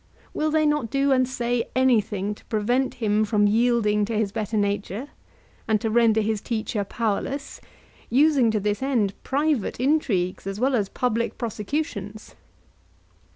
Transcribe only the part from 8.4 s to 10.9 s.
to this end private intrigues as well as